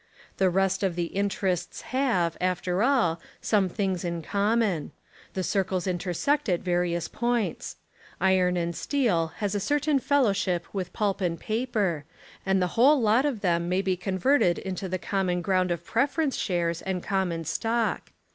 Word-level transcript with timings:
The 0.37 0.49
rest 0.49 0.81
of 0.81 0.95
the 0.95 1.13
"interests" 1.15 1.81
have, 1.81 2.35
after 2.41 2.81
all, 2.81 3.21
some 3.39 3.69
things 3.69 4.03
in 4.03 4.23
com 4.23 4.61
mon. 4.61 4.91
The 5.35 5.43
circles 5.43 5.85
intersect 5.85 6.49
at 6.49 6.61
various 6.61 7.07
points. 7.07 7.75
Iron 8.19 8.57
and 8.57 8.75
steel 8.75 9.33
has 9.35 9.53
a 9.53 9.59
certain 9.59 9.99
fellowship 9.99 10.65
with 10.73 10.91
pulp 10.91 11.21
and 11.21 11.39
paper, 11.39 12.05
and 12.47 12.59
the 12.59 12.65
whole 12.73 12.99
lot 12.99 13.25
of 13.25 13.41
them 13.41 13.69
may 13.69 13.83
be 13.83 13.95
converted 13.95 14.57
Into 14.57 14.89
the 14.89 14.97
common 14.97 15.43
ground 15.43 15.69
of 15.69 15.85
preference 15.85 16.35
shares 16.35 16.81
and 16.81 17.03
common 17.03 17.45
stock. 17.45 18.11